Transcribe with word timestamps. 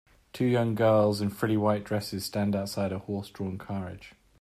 Two 0.33 0.45
young 0.45 0.73
girls 0.73 1.21
in 1.21 1.29
frilly 1.29 1.57
white 1.57 1.83
dresses 1.83 2.25
stand 2.25 2.55
outside 2.55 2.91
a 2.91 2.97
horse 2.97 3.29
drawn 3.29 3.59
carriage. 3.59 4.13